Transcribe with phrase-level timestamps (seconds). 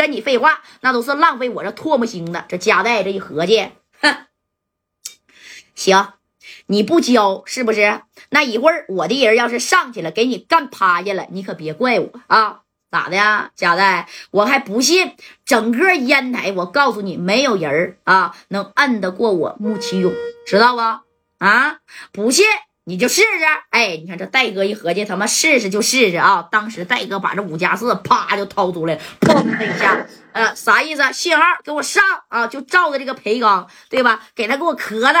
[0.00, 2.42] 跟你废话，那都是浪费我这唾沫星子。
[2.48, 3.68] 这夹带这一合计，
[4.00, 4.16] 哼，
[5.74, 6.14] 行，
[6.64, 8.00] 你不交是不是？
[8.30, 12.62] 那一会儿我的人要是上去了，给你干趴下了，你可别怪我啊！
[12.90, 14.08] 咋的呀，贾代？
[14.30, 20.14] 我还不信，整个烟台，我告诉你，没有人啊能摁得过我穆启勇，
[20.46, 20.80] 知道不？
[21.44, 21.80] 啊，
[22.10, 22.46] 不信
[22.84, 23.28] 你就试试。
[23.70, 26.48] 哎，你看这戴哥一合计，他妈试试就试试啊！
[26.50, 31.12] 当时戴哥把这五加四啪就掏出来，砰的一下，呃，啥意思？
[31.12, 32.46] 信号给我上啊！
[32.46, 34.20] 就照着这个培刚，对吧？
[34.34, 35.18] 给他给我磕的，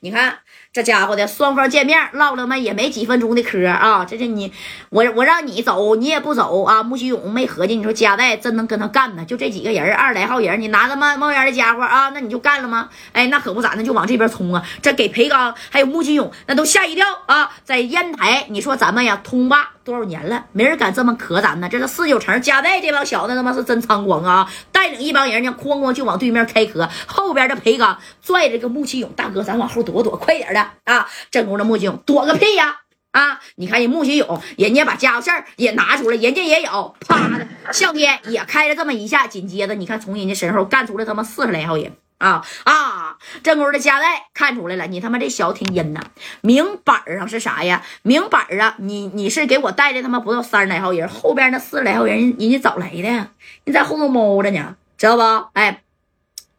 [0.00, 0.38] 你看。
[0.74, 4.06] 这家伙的双方见面唠了嘛也没几分钟的嗑啊！
[4.06, 4.50] 这是你
[4.88, 6.82] 我我让你走你也不走啊！
[6.82, 9.22] 穆启勇没合计，你说加代真能跟他干呢？
[9.26, 12.88] 就这几个人二十来号人，你拿他妈冒烟的家伙啊，那你就干了吗？
[13.12, 14.62] 哎，那可不咋，的就往这边冲啊！
[14.80, 17.50] 这给裴刚还有穆启勇那都吓一跳啊！
[17.64, 21.68] 在烟台，你说咱们呀通霸多少年了，没人敢这么磕咱呢。
[21.70, 24.50] 这是四九城加代这帮小子他妈是真猖狂啊！
[24.82, 26.88] 带领一帮人呢，哐哐就往对面开磕。
[27.06, 30.70] 后边的裴刚拽着个穆启勇大哥，咱往后躲躲，快点的。
[30.82, 31.08] 啊！
[31.30, 32.80] 正宫的穆启勇躲个屁呀！
[33.12, 33.38] 啊！
[33.54, 39.28] 你看人穆启勇，人家把家伙事儿也拿出来，人家也有，啪的，向天也开了这么一下。
[39.28, 41.92] 紧接着，你看从人家身后干出来他妈四十来号人
[42.22, 43.18] 啊啊！
[43.42, 46.00] 正宫的家代看出来了，你他妈这小子挺阴呐！
[46.40, 47.82] 明板上是啥呀？
[48.02, 48.76] 明板啊！
[48.78, 53.28] 你你是给我带的他妈不到三十来号人，后边那四十来号人，人家早来的？
[53.64, 55.48] 你在后头猫着呢，知道不？
[55.54, 55.82] 哎。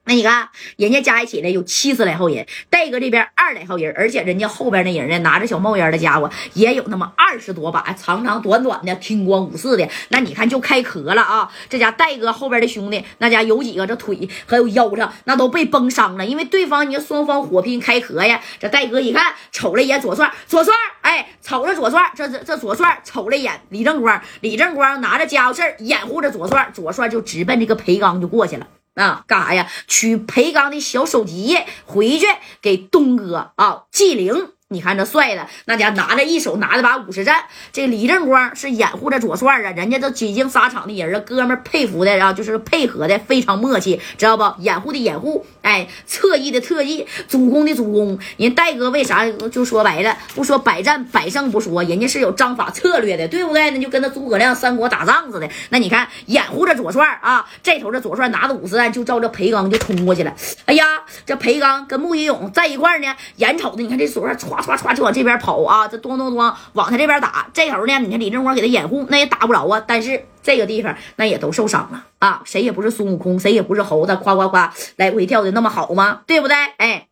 [0.06, 9.88] 那你看，人家加一起来有七十来号人，戴哥这边二来号人，而且人家后边那人呢，拿着小冒烟的家伙也有那么二十多把，长长短短的，听光五四的。
[10.10, 11.50] 那你看就开壳了啊！
[11.70, 18.42] 这家戴哥后边的兄弟，那家有几个这腿还有腰上那都被崩伤了，因为对方你看双方火拼开壳呀。
[18.60, 28.68] 这戴哥一看，瞅了一眼左帅，左帅，哎，瞅着左帅，这这这左帅瞅了一眼李正光，李正光拿着家伙事儿掩护着左帅，左帅就直奔这个裴刚就过去了。
[28.96, 29.68] 啊，干啥呀？
[29.88, 32.28] 取裴刚的小手机回去
[32.62, 34.50] 给东哥啊，纪灵。
[34.70, 44.62] 你看这帅的，那家拿着一手拿着把五十战，这李正光是掩护着左帅啊，人家都几经沙场的人啊，哥们佩服的啊，就是配合的非常默契，知道不？
[44.64, 48.18] 掩护的掩护，哎，侧翼的侧翼，主攻的主攻。
[48.38, 53.72] 人戴哥为啥就说白了，不说百战百胜不说，人家是有章法策略的，对不对？
[53.72, 55.50] 那就跟那诸葛亮三国打仗似的。
[55.70, 60.34] 那你看掩护着左帅啊，这头这左帅拿着五十弹就照着裴刚就冲过去了。
[60.66, 60.86] 哎呀，
[61.26, 64.54] 这裴刚跟穆一勇在一块呢，眼瞅着你看这左帅歘。
[64.64, 65.88] 唰唰就往这边跑啊！
[65.88, 69.84] 这咚咚咚往他这边打，这头呢，你看李正光给他掩护，那也打不着啊。
[69.86, 72.42] 但是这个地方那也都受伤了啊！
[72.46, 76.22] 谁也不是孙悟空，谁也不是猴子，夸夸夸来回跳的那么好吗？
[76.28, 76.56] 对不对？
[76.78, 77.08] 哎。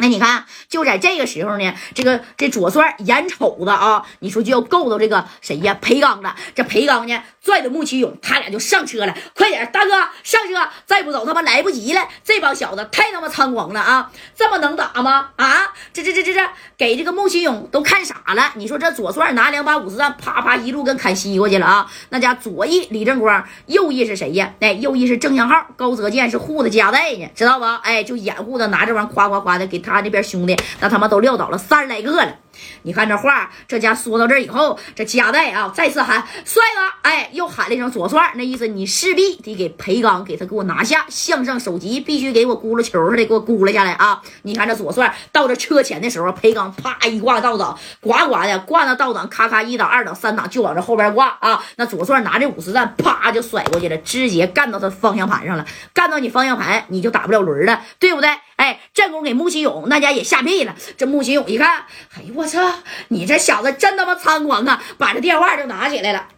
[0.00, 5.74] 那你看，就在这个时候呢，这个这左帅眼瞅着啊，你说就要够到这个谁呀？
[5.74, 6.34] 裴刚了。
[6.54, 9.14] 这裴刚呢，拽着穆启勇，他俩就上车了。
[9.36, 9.90] 快点，大哥
[10.22, 10.68] 上车！
[10.86, 12.08] 再不走，他妈来不及了。
[12.24, 14.10] 这帮小子太他妈猖狂了啊！
[14.34, 15.28] 这么能打吗？
[15.36, 15.74] 啊！
[15.92, 18.52] 这这这这这，给这个穆启勇都看傻了。
[18.54, 21.86] 你说这左帅拿两把五十弹，啪啪一路跟砍西瓜去了啊！
[22.08, 24.54] 那家左翼李正光，右翼是谁呀？
[24.60, 27.82] 哎，右翼是郑祥浩，高泽健是护着加代呢，知道吧？
[27.84, 29.89] 哎，就掩护着拿这玩意夸夸夸的给他。
[29.94, 32.36] 他那边兄弟，那他妈都撂倒了三十来个了。
[32.82, 44.22] 你看这话，这家说到这以后，这加代啊再次喊帅哥，哎，又喊了一声左帅，那意思你势必得给裴刚给他给我拿下，向上首级必须给我咕噜球似的给我咕噜下来啊！
[44.42, 51.62] 你看这左帅到这车前的时候，裴刚啪一挂倒档，呱呱的挂那倒档，咔咔一档二档三档就往这后边挂啊！
[51.76, 58.30] 那左帅拿着五十弹，啪就甩过去了，直接干到他方向盘上了，干到你方向盘你就打不了轮了，对不对？
[58.56, 62.82] 哎，这功夫给穆奇勇那家也吓屁了，这穆奇勇一看，哎呦我操！
[63.08, 64.82] 你这小子真他妈猖狂啊！
[64.98, 66.28] 把这电话就拿起来了。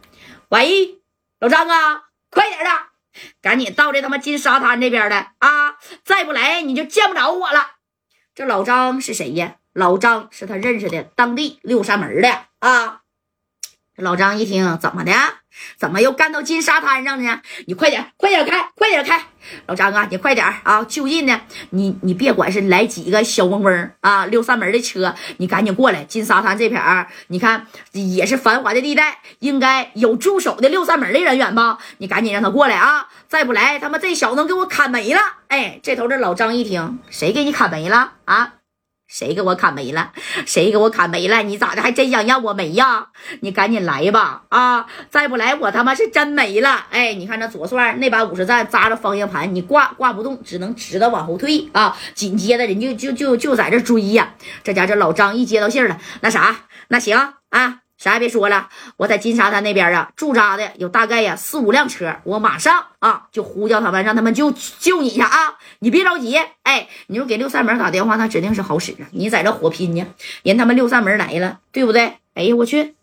[0.50, 1.00] 喂，
[1.41, 2.71] 老张啊，快点的，
[3.41, 5.77] 赶紧到这他妈金沙滩这边的啊！
[6.05, 7.72] 再不来你就见不着我了。
[8.34, 9.56] 这老张是谁呀？
[9.72, 13.01] 老张是他认识的当地六扇门的啊。
[13.97, 15.12] 老张一听，怎么的？
[15.77, 17.41] 怎么又干到金沙滩上呢？
[17.67, 19.22] 你快点，快点开，快点开！
[19.66, 20.84] 老张啊，你快点啊！
[20.84, 21.41] 就近呢，
[21.71, 26.04] 你你别管是来几个小嗡嗡啊，六扇门的车，你赶紧过来。
[26.04, 31.78] 金沙滩这片儿，你看也是繁华的地带，应该有驻守的六扇门的人员吧？
[31.98, 33.09] 你赶紧让他过来啊！
[33.28, 35.21] 再不来，他妈这小子能给我砍没了！
[35.48, 38.55] 哎，这头这老张一听，谁给你砍没了啊？
[39.12, 40.10] 谁给我砍没了？
[40.47, 41.42] 谁给我砍没了？
[41.42, 41.82] 你咋的？
[41.82, 43.09] 还真想让我没呀？
[43.41, 44.44] 你赶紧来吧！
[44.48, 46.86] 啊，再不来我他妈是真没了！
[46.91, 51.94] 哎，你看那左帅那把五十赞扎着方向盘，你挂挂不动，只能直的往后退啊！
[52.14, 54.32] 紧接着人就就就就在这追呀！
[54.64, 56.56] 这家这老张一接到信了，那啥，
[56.88, 57.80] 那行啊。
[58.03, 65.57] 啥也别说了，我在金沙滩那边啊驻扎的有大概呀四五辆车，我马上啊就呼叫他们，让他们救救你去啊！
[65.78, 69.07] 你别着急，哎，你说给六扇门打电话，那指定是好使啊！
[69.13, 70.04] 你在这火拼呢，
[70.43, 72.19] 人他们六扇门来了，对不对？
[72.34, 72.97] 哎呀，我去，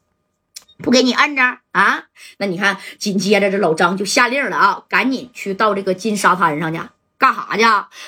[0.79, 2.03] 不给你摁着啊？
[2.37, 6.81] 那你看，紧接着这老张就下令了啊，赶紧去到这个金沙滩上去。
[7.19, 7.63] 干哈去？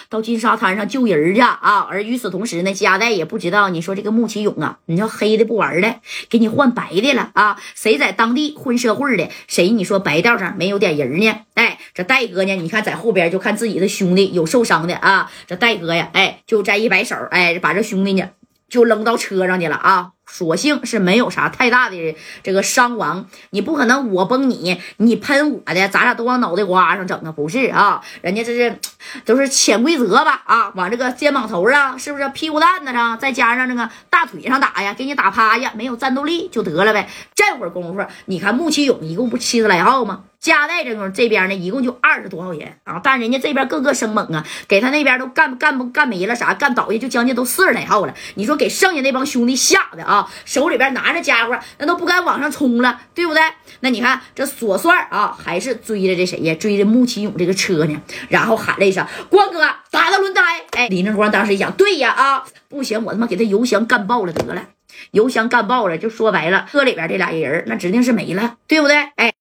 [0.10, 1.86] 到金沙滩上救人去啊！
[1.90, 5.98] 而与此同时呢，加代也不知道，你说这个穆启勇啊，你说黑的不玩了，
[6.30, 7.58] 给你换白的了啊！
[7.76, 11.42] 谁在当地混社会的，谁你说白道上没有点人呢？
[11.56, 12.56] 哎，这戴哥呢？
[12.56, 15.30] 你看在后边就看自己的兄弟有受伤的啊！
[15.46, 18.30] 这戴哥呀，哎，就再一摆手，哎，把这兄弟呢
[18.70, 20.12] 就扔到车上去了啊！
[20.26, 27.32] 所幸是没有啥太大的这个伤亡，你不可能我崩你，你喷我的，咱俩都往脑袋瓜上整啊？
[27.32, 28.80] 不是啊， 人家这是
[29.26, 30.42] 都是潜规则吧？
[30.46, 37.10] 啊，往这个肩膀头上，是不是屁股蛋子上，再加上这个大腿上打呀，给你打趴下，没有战斗力就得了呗。
[37.36, 40.24] 这会儿功夫，你看穆奇勇一共不七十来号吗？
[40.40, 48.16] 加代这种这边呢，一共就二十多号人啊，但人家这边个个生猛啊，给他那边都干干不干没了啥，干倒下就将近都四十来号了。
[48.34, 53.42] 你说给剩下那帮兄弟吓的啊，啊手里边拿着家伙，那都不敢往上冲了，对不对？
[53.80, 56.54] 那你看这索帅啊，还是追着这谁呀？
[56.56, 60.42] 追着穆启勇这个车呢，然后喊了一声：“光哥，打他轮胎！”
[60.78, 64.64] 哎，李正光当时一想，对呀啊，不行，我他妈给他油箱干爆了得了，
[65.12, 68.98] 油箱干爆了，就说白了，车里边这俩人那指定是没了，对不对？
[69.16, 69.30] 哎。